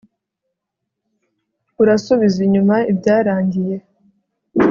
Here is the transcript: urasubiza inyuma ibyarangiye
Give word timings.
urasubiza 1.81 2.37
inyuma 2.47 2.75
ibyarangiye 2.91 3.75